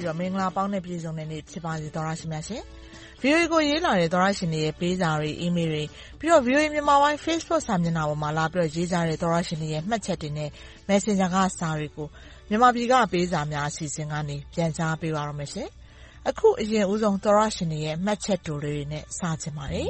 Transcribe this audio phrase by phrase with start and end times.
[0.00, 2.62] ပြီးတော့ မင်္ဂလာပေါင်းနဲ့ ပြည့်စုံတဲ့နေ့ ဖြစ်ပါစေ သောရရှိမြတ်ရှင်။
[3.22, 5.84] VOA ကို ရေးလာတဲ့ သောရရှင်တွေရဲ့ ပေးစာတွေ အီးမေးလ်တွေ
[6.18, 10.50] ပြီးတော့ VOA မြန်မာပိုင်း Facebook စာမျက်နှာပေါ်မှာ လာပြီးတော့ ရေးကြတဲ့ သောရရှင်တွေရဲ့ မှတ်ချက်တွေနဲ့
[10.88, 12.08] Messenger က စာတွေကို
[12.48, 15.68] မြန်မာပြည်က ပေးစာများ အစီအစဉ်ကနေ ပြန်ကြားပေးပါရမယ်ရှင်။
[16.28, 19.88] အခု အရင်ဦးဆုံး သောရရှင်တွေရဲ့ မှတ်ချက်တိုလေးတွေနဲ့ စချင်ပါတယ်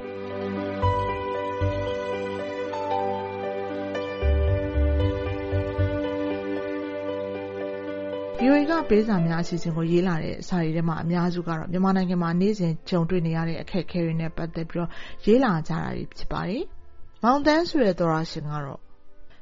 [8.42, 14.90] VOA ကပေးစာများအစီအစဉ်ကိုရေးလာတဲ့စာတွေထဲမှာအများစုကတော့မြန်မာနိုင်ငံမှာနေ့စဉ်ကြုံတွေ့နေရတဲ့အခက်အခဲတွေနဲ့ပတ်သက်ပြီးတော့
[15.26, 16.64] ရေးလာကြတာဖြစ်ပါတယ်။
[17.24, 18.80] မောင်သန်းဆိုတဲ့သောရရှင်ကတော့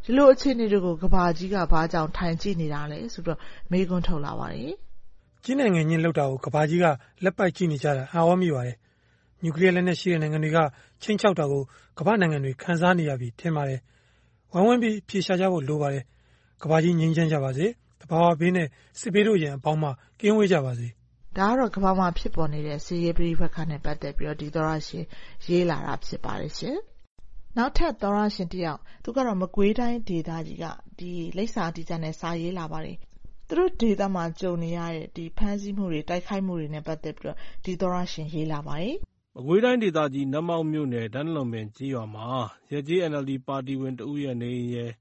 [0.04, 3.39] ဒီလိုအခြေအနေတွေကိုကဘာကြီးကဘာကြောင့်ထိုင်ကြည့်နေတာလဲဆိုတော့
[3.72, 4.72] မေးခွန်းထုတ်လာပါတယ်။
[5.44, 6.86] ကြီးနိုင်ငံချင်းလောက်တာကိုကဘာကြီးက
[7.23, 8.76] လက်ပိုက်ကြည့်နေကြတာအာဝမိပါတယ်။
[9.44, 10.58] နျူကလ িয়ার လက်နက်ရှိတဲ့နိုင်ငံတွေက
[11.04, 11.61] ချင်းချောက်တာကို
[11.98, 13.80] ကမ္ဘာနိုင်ငံတွေခံစားနေရပြီထင်ပါတယ်။
[14.52, 16.04] ဝိုင်းဝန်းပြီးဖြေရှာကြဖို့လိုပါတယ်။
[16.61, 18.67] ကဘာကြီးငြိမ်းချမ်းကြပါစေ။သ ဘာဝဘေးနဲ့
[19.00, 20.88] စစ်ဘေးတို့ရန်အပေါင်းမှ ကင်းဝေးကြပါစေ။
[21.38, 25.05] ဒါကတော့ ကမ္ဘာမှာဖြစ်ပေါ်နေတဲ့ စစ်ရေးပဋိပက္ခနဲ့ ပတ်သက်ပြီးတော့ ဒီသောရရှင်
[25.47, 26.77] ရေးလာတာ ဖြစ်ပါတယ်ရှင်။
[27.58, 30.65] နောက်ထပ်သောရရှင်တယောက် သူကတော့ မကွေးတိုင်းဒေသကြီးက
[30.99, 32.98] ဒီလိပ်စာတီးချနဲ့ စာရေးလာပါတယ်။
[33.48, 38.95] သူတို့ဒေသမှာ ကြုံနေရတဲ့ဒီဖမ်းဆီးမှုတွေ တိုက်ခိုက်မှုတွေနဲ့ ပတ်သက်ပြီးတော့ ဒီသောရရှင် ရေးလာပါတယ်။
[39.36, 42.27] မကွေးတိုင်းဒေသကြီး နတ်မောက်မြို့နယ်ဒန်းလုံပင်ကြီးရွာမှာ
[42.71, 44.92] ရကြေး NLD ပါတီဝင်တဦးရဲ့ နေအိမ်ရယ်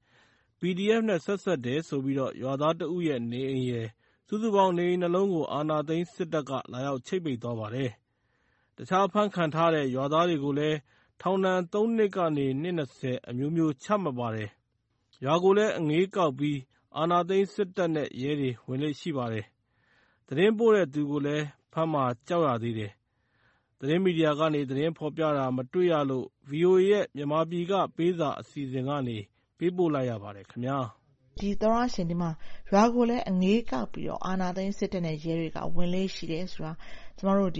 [0.59, 3.87] PDF နဲ့ ဆက်စပ်တယ်ဆိုပြီး ရွာသားတဦးရဲ့နေအိမ်ရယ်
[4.27, 7.91] စုစုပေါင်း နေအိမ် ၂ လုံးကို အာဏာသိမ်းစစ်တပ်က လာရောက်ချိတ်ပိတ်သွားပါတယ်။
[8.77, 10.77] တခြားအဖမ်းခံထားရတဲ့ ရွာသားတွေကိုလည်း
[11.21, 14.49] ထောင်ဒဏ် ၃ နှစ်ကနေ နှစ် ၂၀ အမျိုးမျိုး ချမှတ်ပါတယ်။
[15.23, 16.59] ရွာကိုလည်း အငြေးကောက်ပြီး
[16.97, 19.45] အာဏာသိမ်းစစ်တပ်နဲ့ ရဲတွေ ဝင်လေ့ရှိပါတယ်။
[20.27, 22.91] သတင်းပို့တဲ့သူကိုလည်း ဖမ်းမှာကြောက်ရသေးတယ်။
[23.79, 29.17] သတင်းမီဒီယာကနေ သတင်းဖော်ပြတာ မတွေ့ရလို့ ဗွီအိုအေရဲ့ မြန်မာပြည်ကပေးစာ အစီအစဉ်ကနေ
[29.57, 30.77] ပေးပို့လိုက်ရပါတယ်ခင်ဗျာ။
[31.39, 32.29] ဒီသောတရှင်ဒီမှာ
[32.71, 36.73] ရွာကိုလည်းအငြေးကောက်ပြီးတော့အာဏာသိမ်းစစ်တပ်နဲ့ရဲတွေကဝင်လေ့ရှိတယ်ဆိုတာ
[37.17, 37.53] ကျမတို့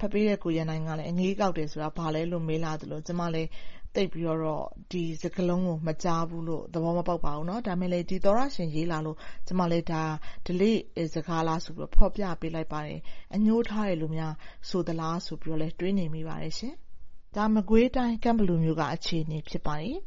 [0.00, 3.48] ဖတ်ပေးတဲ့ကိုရန်နိုင်ကလည်းအငြေးကောက်တယ်ဆိုတာဘာလဲလို့မေးလာသလိုကျမလည်း
[3.94, 9.16] သိပ်ပြီးတော့ဒီစကားလုံးကိုမကြားဘူးလို့သဘောမပေါက်ပါဘူး။ဒါပေမဲ့လည်းဒီသောတရှင်ရေးလာလို့
[9.46, 10.02] ကျမလည်းဒါ
[10.46, 10.78] ဓလေ့
[11.14, 12.98] စကားလားဆိုပြီးဖော်ပြပေးလိုက်ပါတယ်။
[13.34, 14.32] အငြိုးထားတယ်လို့များ
[14.68, 16.74] ဆိုသလားဆိုပြီးတော့လည်းတွေးနေမိပါတယ်ရှင်။
[17.36, 19.98] ဒါမကွေးတိုင်းကန့်ဘလူမြို့ကအခြေအနေဖြစ်ပါတယ်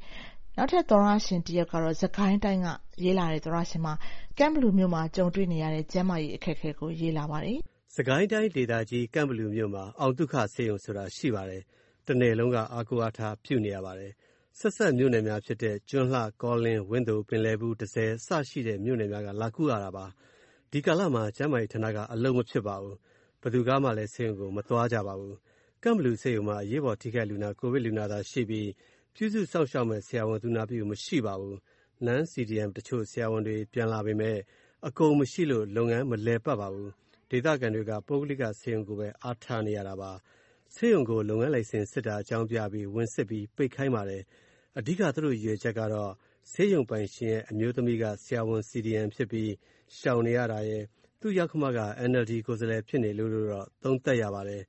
[0.58, 2.68] နောက်ထပ်သောတရှင်တယောက်ကတော့ စစ်ကိုင်းတိုင်းက
[3.03, 3.94] ရေးလာတဲ့ သောတရှင်မှာ
[4.38, 7.58] ကန့်ဘလူမြို့မှာ ကြုံတွေ့နေရတဲ့ ကျန်းမာရေးအခက်အခဲကို ရေးလာပါတယ်။
[7.96, 11.64] စစ်ကိုင်းတိုင်းဒေသကြီး ကန့်ဘလူမြို့မှာ အောင်သုခဆေးရုံဆိုတာ ရှိပါတယ်။
[12.08, 14.12] တနယ်လုံးက အားကိုးအားထားပြုနေရပါတယ်။
[14.59, 20.06] ဆက်စပ်မြို့နယ်များဖြစ်တဲ့ ကျွန်းလှ၊ကောလင်း၊ဝန်းသို၊ပင်လယ်ဘူး၊တန့်ဆည် အစရှိတဲ့ မြို့နယ်များက လာကုရတာပါ။
[20.72, 22.96] ဒီကာလမှာ ကျန်းမာရေးဌာနက အလုပ်မဖြစ်ပါဘူး။
[23.41, 25.35] ဘယ်သူကမှလည်း ဆေးရုံကို မသွားကြပါဘူး။
[25.84, 28.70] ကန့်ဘလူဆေးရုံမှာ အရေးပေါ်ထိခိုက်လူနာ ကိုဗစ်လူနာသာရှိပြီး
[29.16, 31.57] ပြုစုစောင့်ရှောက်မယ့် ဆရာဝန် သူနာပြု မရှိပါဘူး။
[32.07, 34.40] Non-CDM တချို့ ဆရာဝန်တွေ ပြန်လာပေမယ့်
[34.88, 36.90] အကုန်မရှိလို့ လုပ်ငန်းမလည်ပတ်ပါဘူး။
[37.31, 40.12] ဒေသခံတွေက ပုဂ္ဂလိကဆေးရုံကိုပဲ အားထားနေရတာပါ။
[40.75, 44.23] ဆေးရုံကို လုပ်ငန်းလိုင်စင်စစ်တာ အကြောင်းပြပြီး ဝင်စစ်ပြီး ပိတ်ခိုင်းပါတယ်။
[44.78, 46.12] အဓိက သူတို့ ရည်ရွယ်ချက်ကတော့
[46.52, 49.52] ဆေးရုံပိုင်ရှင်ရဲ့ အမျိုးသမီးက ဆရာဝန် CDM ဖြစ်ပြီး
[49.97, 50.84] ရှောင်နေရတာရယ်
[51.22, 51.79] သူ့ယောက္ခမက
[52.09, 54.64] NLD ကိုယ်စားလှယ် ဖြစ်နေလို့လို့တော့ သုံးသပ်ရပါတယ်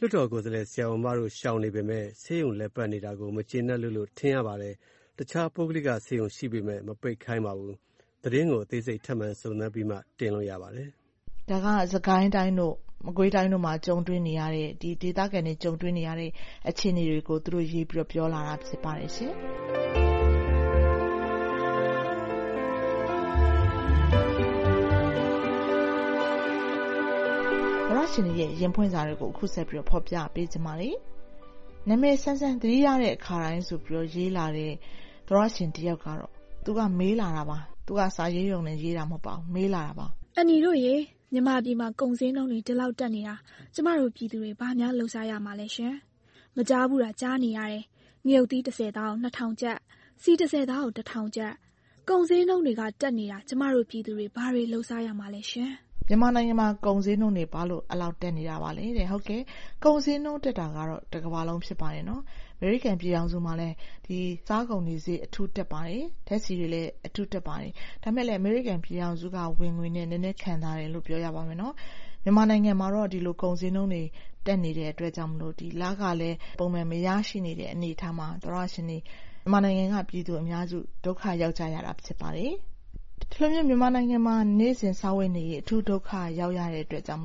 [0.00, 4.74] လွှတ်တော်ကိုယ်စားလှယ် ဆရာဝန်မတို့ ရှောင်နေပေမယ့် ဆေးရုံလည်ပတ်နေတာကို မကျေနပ်လို့လို့ ထင်ရပါတယ်။
[5.18, 7.74] တခြား ပုဂ္ဂလိက ဆေးရုံရှိပေမယ့် မပိတ်ခိုင်းပါဘူး။
[8.22, 10.88] သတင်းကို အသေးစိတ် ထပ်မံစုံစမ်းပြီးမှ တင်လို့ရပါတယ်။
[11.50, 12.74] ဒါက စစ်ကိုင်းတိုင်းတို့
[13.06, 16.30] မကွေးတိုင်းတို့မှာ ကြုံတွေ့နေရတဲ့ဒီဒေသခံတွေ ကြုံတွေ့နေရတဲ့
[16.68, 19.32] အခြေအနေတွေကို သူတို့ရေးပြီးတော့ ပြောလာတာ ဖြစ်ပါတယ်ရှင်။
[28.12, 30.94] ရှင်တွေရဲ့ရင်ဖွင့်စာတွေကိုအခုဆက်ပြီးတော့ဖော်ပြပေးချင်ပါတယ်။
[31.88, 34.72] နာမည်ဆန်းဆန်းသတိရတဲ့အခါတိုင်းဆိုပြီးတော့ရေးလာတဲ့
[35.28, 36.30] သရရှင်တယောက်ကတော့
[36.64, 40.06] သူကမေးလာတာပါ။သူကစာရေးရုံနဲ့ရေးတာမဟုတ်ပါဘူး။မေးလာတာပါ။
[40.36, 40.94] အန်နီတို့ရေ
[41.32, 43.34] မြန်မာပြည်မှာကုန်ဈေးနှုန်းတွေဒီလောက်တက်နေတာ
[43.74, 45.94] ကျမတို့ပြည်သူတွေဘာများလုပ်စားရမှာလဲရှင်။
[46.56, 47.84] မကြားဘူးတာကြားနေရတယ်။
[48.26, 49.76] ငရုတ်သီး၁၀သားကို၂,၀၀၀ကျပ်၊
[50.22, 51.52] ဆီ၁၀သားကို၁,၀၀၀ကျပ်။
[52.08, 55.72] ကုန်ဈေးနှုန်းတွေကတက်နေတာကျမတို့ပြည်သူတွေဘာတွေလုပ်စားရမှာလဲရှင်။”
[56.08, 59.42] မြန်မာနိုင်ငံမှာ ကုန်ဈေးနှုန်းတွေ ဘာလို့ အဲလောက်တက်နေတာပါလဲတဲ့။ဟုတ်ကဲ့
[59.84, 62.22] ကုန်ဈေးနှုန်းတက်တာကတော့ တကမ္ဘာလုံး ဖြစ်ပါတယ်နော်။
[62.58, 63.74] အမေရိကန်ပြည်ထောင်စုမှာလည်း
[64.48, 67.72] စားကုန်တွေဈေး အထူးတက်ပါတယ်။ဓာတ်ဆီတွေလည်း အထူးတက်ပါတယ်။
[68.02, 71.74] ဒါပေမဲ့လည်း အမေရိကန်ပြည်ထောင်စုက ဝင်ငွေနဲ့ နည်းနည်းခံသာတယ်လို့ ပြောရပါမယ်နော်။
[72.24, 74.02] မြန်မာနိုင်ငံမှာတော့ ဒီလို ကုန်ဈေးနှုန်းတွေ
[74.46, 75.42] တက်နေတဲ့အတွက်ကြောင့်မို့
[75.82, 78.98] လခလည်း ပုံမှန်မရရှိနေတဲ့ အနေအထားမှာ သောတရှင်တွေ
[79.42, 82.52] မြန်မာနိုင်ငံက ပြည်သူအများစု ဒုက္ခရောက်ကြရတာ ဖြစ်ပါတယ်။
[83.32, 87.22] ဒီလိုမျိုးမြန်မာနိုင်ငံမှာနေ့စဉ်စားဝတ်နေရေးအထူးဒုက္ခရောက်ရတဲ့အတွက်ကြောင့်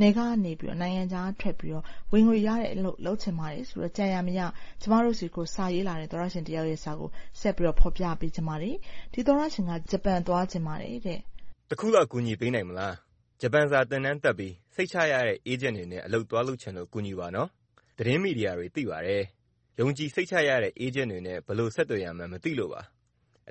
[0.00, 1.74] နယ်ကနေနိုင်ငံခြားထွက်ပြီး
[2.12, 4.40] ဝင်ငွေရတဲ့အလုပ်လုပ်ချင်ပါတယ်ဆိုတော့ကြံရာမရ
[4.80, 7.08] ကျမတို့ဆီကိုစာရေးလာတဲ့သောတရှင်တယောက်ရဲ့စာကို
[7.40, 8.74] ဆက်ပြီးဖော်ပြပေးချင်ပါတယ်။
[9.12, 11.18] ဒီသောတရှင်ကဂျပန်သွားချင်ပါတယ်တဲ့။
[11.70, 12.94] တခုလောက်ကူညီပေးနိုင်မလား။
[13.40, 17.48] ဂျပန်စာသင်တန်းတက်ပြီးစိတ်ချရတဲ့အေးဂျင့်တွေနဲ့အလုပ်သွားလုပ်ချင်လို့ကူညီပါနော်။
[17.98, 19.22] သတင်းမီဒီယာတွေသိပါတယ်။
[19.78, 22.82] ယုံကြည်စိတ်ချရတဲ့အေးဂျင့်တွေနဲ့ဘယ်လိုဆက်သွယ်ရမှန်းမသိလို့ပါ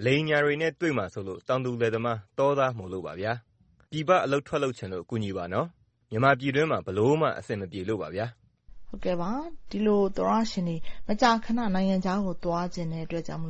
[0.03, 3.33] အလိမ်အညာတွေနဲ့ တွေ့မှာစိုးလို့ တောင်သူလယ်သမား၊တောသားမို့လို့ပါဗျာ။
[3.91, 5.67] ပြည်ပအလုပ်ထွက်လုပ်ချင်လို့ ကူညီပါနော်။
[6.11, 8.25] မြန်မာပြည်တွင်းမှာ ဘယ်လိုမှ အဆင်မပြေလို့ပါဗျာ။
[8.89, 9.31] ဟုတ်ကဲ့ပါ။
[9.69, 10.77] ဒီလိုသောတရှင်တွေ
[11.07, 13.45] မကြာခဏ နိုင်ငံခြားကို သွားချင်တဲ့အတွက်ကြောင့်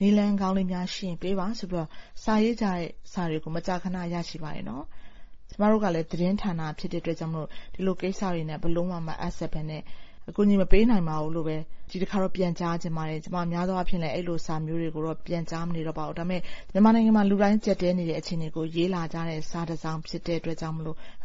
[0.00, 1.86] နည်းလမ်းကောင်းလေးများရှိရင် ပေးပါဆိုပြီး
[2.24, 4.84] စာရေးကြတဲ့စာတွေကို မကြာခဏ ရရှိပါတယ်နော်။
[5.50, 7.34] ကျမတို့ကလည်း သတင်းဌာန ဖြစ်တဲ့အတွက်ကြောင့်
[7.74, 9.82] ဒီလိုကိစ္စတွေနဲ့ ဘယ်လိုမှ မအပ်ဆက်ဘဲနဲ့
[10.28, 11.56] အကူအညီမပေးနိုင်ပါဘူးလို့ပဲ
[11.90, 16.40] ဒီတခါတော့ ပြန်ကြားချင်ပါတယ်။ကျမ များသောအားဖြင့်လည်းအဲဒီလိုစာမျိုးတွေကိုတော့ ပြန်ကြားမနေတော့ပါဘူး။ဒါပေမဲ့
[16.72, 20.76] မြန်မာနိုင်ငံမှာ လူတိုင်းကျပ်တည်းနေတဲ့ အခြေအနေကို ရေးလာကြတဲ့ စာတစောင်ဖြစ်တဲ့အတွက်ကြောင့်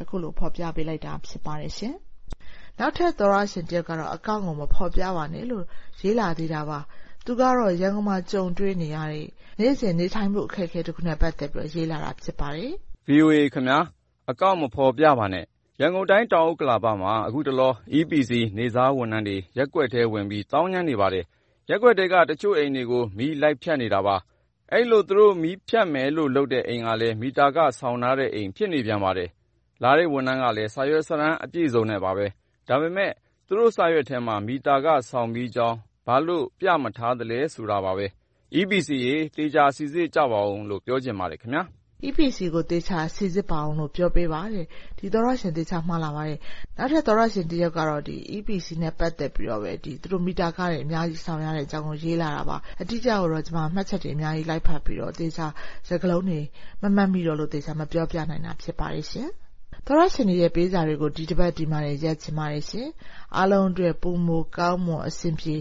[0.01, 1.95] အခုလို ဖော်ပြပေးလိုက်တာ ဖြစ်ပါတယ်ရှင်။
[2.79, 5.63] နောက်ထပ် သောတရှင်တယောက်ကတော့ အကောင့်ကို မဖော်ပြပါနဲ့လို့
[6.01, 6.79] ရေးလာသေးတာပါ။
[7.25, 9.25] သူကတော့ ရန်ကုန်မှာ ကြုံတွေ့နေရတဲ့
[9.59, 12.71] နေ့စဉ်နေထိုင်မှု အခက်အခဲတခုနဲ့ ပတ်သက်ပြီး ရေးလာတာ ဖြစ်ပါတယ်။
[13.09, 13.83] VOA ခင်ဗျား၊
[14.31, 15.45] အကောင့်မဖော်ပြပါနဲ့
[15.83, 21.25] ရန်ကုန်တိုင်း တောင်ဥက္ကလာပမှာ အခုတလော EPC နေ့စားဝန်ထမ်းတွေ ရပ်ကွက်ထဲဝင်ပြီး သောင်းကျန်းနေပါတယ်။
[21.69, 24.15] ရပ်ကွက်ထဲက တချို့အိမ်တွေကို မီးလိုက်ဖြတ်နေတာပါ။
[24.71, 29.29] အဲဒီလို သူတို့ မီးဖြတ်မယ်လို့လုပ်တဲ့ အိမ်ကလည်း မီတာခဆောင်ထားတဲ့အိမ် ဖြစ်နေပြန်ပါတယ်။
[29.83, 32.27] လာတဲ့ဝန်ထမ်းကလည်း စာရွက်စာတမ်း အပြည့်အစုံနဲ့ပါပဲ။
[32.67, 33.11] ဒါပေမဲ့
[33.47, 38.07] သူတို့စာရွက်ထဲမှာ မီတာခဆောင်ပြီးကြောင်း ဘာလို့ ပြမထားသလဲ ဆိုတာပါပဲ။
[38.59, 41.63] EPC ရေ သေချာစိစစ်ကြပါဦးလို့ ပြောချင်ပါတယ်ခင်ဗျာ။
[42.07, 44.65] EPC ကိုသေချာစိစစ်ပါဦးလို့ပြောပေးပါတဲ့။
[44.97, 46.39] ဒီသောတရှင်သေချာမှားလာပါတယ်။
[46.77, 48.01] နောက်ထပ်သောတရှင်တယောက်ကတော့
[48.35, 55.47] EPC နဲ့ပတ်သက်ပြီးတော့သူတို့မီတာခတွေအများကြီးဆောင်ရတဲ့အကြောင်းကိုရေးလာတာပါ။အတိအကျကိုတော့ကျမမှတ်ချက်တွေအများကြီးလိုက်ဖတ်ပြီးတော့သေချာ
[55.87, 56.39] စကားလုံးတွေ
[56.81, 59.29] မမှတ်မိတော့လို့သေချာမပြောပြနိုင်တာဖြစ်ပါတယ်ရှင်။
[59.85, 62.87] သောတရှင်တွေရဲ့ပေးစာတွေကိုဒီတပတ်ဒီမှာတင်ရပ်ချင်ပါတယ်ရှင်။
[63.35, 65.55] အားလုံးအတွက်ပိုမိုကောင်းမွန်အဆင်ပြေ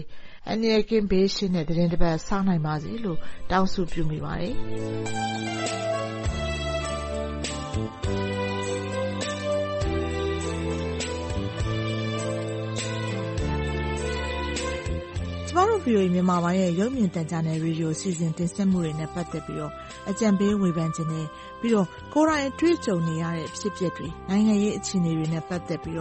[0.47, 3.19] အန္တရာယ်ကင်းဘေးရှင်းတဲ့သီတင်းတပတ်စနိုင်ပါစေလို့
[3.51, 4.55] တောင်းဆုပြုမိပါတယ်
[15.47, 19.69] ကျမတို့ VOA မြန်မာပိုင်းရဲ့ရုပ်မြင်သံကြားနယ်ရေဒီယိုအစီအစဉ်တင်ဆက်မှုတွေနဲ့ပတ်သက်ပြီး
[20.09, 21.27] အကြံပေးဝေဖန်ချင်တယ်။
[21.59, 25.97] ပြီးတော့ကိုယ်တိုင်အတွေ့အကြုံနေရတဲ့အဖြစ်အပျက်တွေ၊နိုင်ငံရေးအခြေအနေတွေနဲ့ပတ်သက်ပြီး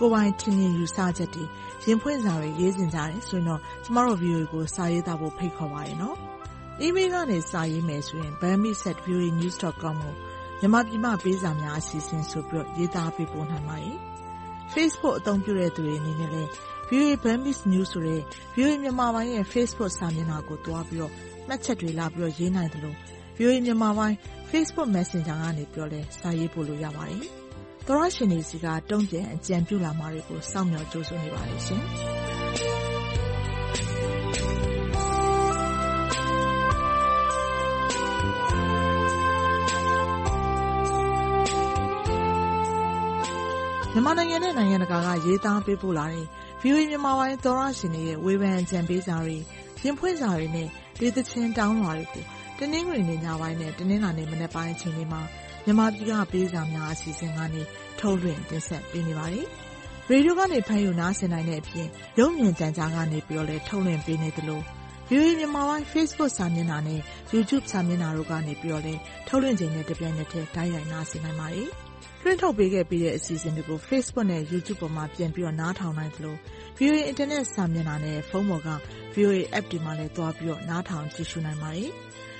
[0.00, 1.44] ကိုယ်ပိုင်ထင်မြင်ယူဆချက်တွေ
[1.84, 6.16] ရင်ဖွင့်စာတွေရေးချင်ကြတယ်ဆိုရင်တော့ကျမတို့ VOA ကိုစာရေးသားဖို့ဖိတ်ခေါ်ပါတယ်နော်။
[6.84, 9.94] Email ကနေစာရေးမယ်ဆိုရင် burmese@voanews.com ကို
[10.60, 13.96] မြန်မာပြည်မှပေးစာများအစီအစဉ်ဆိုပြီးရေးသားပေးပို့နိုင်ပါတယ်။
[14.72, 16.50] Facebook အသုံးပြုတဲ့သူတွေအနေနဲ့လည်း
[16.88, 18.20] VOA Burmese News ဆိုတဲ့
[18.54, 21.12] VOA မြန်မာပိုင်းရဲ့ Facebook စာမျက်နှာကိုသွားပြီးတော့
[21.48, 22.96] မှတ်ချက်တွေလာပြီးတော့ရေးနိုင်တယ်လို့
[23.38, 24.16] VOA မြန်မာပိုင်း
[24.50, 27.24] Facebook Messenger ကနေပြောလဲစာရေးပို့လို့ရပါတယ်။
[27.92, 31.82] သောတရှင်တွေဆီကတုံ့ပြန်အကြံပြုလာမှာတွေကိုစောင့်မျှော်ကြိုဆိုနေပါတယ်ရှင်။
[43.92, 46.26] မြန်မာနိုင်ငံနဲ့နိုင်ငံတကာကရေးသားပေးပို့လာတဲ့
[46.62, 49.36] VOA မြန်မာပိုင်းသောတရှင်တွေရဲ့ဝေဖန်အကြံပေးစာတွေ၊
[49.82, 50.68] ရင်ဖွင့်စာတွေနဲ့
[51.00, 52.24] ဒေသချင်းတောင်းလွှာတွေကို
[52.58, 55.22] တနင်္ဂနွေနေ့ညပိုင်းနဲ့တနင်္လာနေ့မနက်ပိုင်းအချိန်တွေမှာ
[55.64, 57.62] မြန်မာပြည်ကပေးစာများအစီအစဉ်ကနေ
[58.00, 59.46] ထုတ်လွှင့်တင်ဆက်ပေးနေပါတယ်။
[60.08, 61.86] ရေဒီယိုကနေဖမ်းယူနားဆင်နိုင်တဲ့အပြင်
[62.18, 64.60] ရုပ်မြင်သံကြားကနေလည်းထုတ်လွှင့်ပေးနေသလို
[65.08, 67.00] VOA မြန်မာပိုင်း Facebook စာမျက်နှာနဲ့
[67.32, 68.54] YouTube စာမျက်နှာတို့ကနေ
[68.86, 71.68] လည်းထုတ်လွှင့်ချိန်နဲ့တပြိုင်နက်တည်းတိုက်ရိုက်နားဆင်နိုင်ပါတယ်။
[72.22, 76.36] လွှင့်ထုတ်ပေးခဲ့ပြီးတဲ့အစီအစဉ်တွေကို Facebook နဲ့ YouTube ပေါ်မှာပြန်ပြီးနားထောင်နိုင်သလို
[76.78, 78.70] VOA အင်တာနက်စာမျက်နှာနဲ့ဖုန်းပေါ်က
[79.14, 81.90] VOA App တွေမှာလည်းသွားပြီးနားထောင်ကြည့်ရှုနိုင်ပါတယ်။